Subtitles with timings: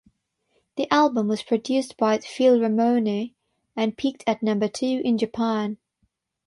[0.77, 3.35] The album was produced by Phil Ramone
[3.75, 5.77] and peaked at number two in Japan.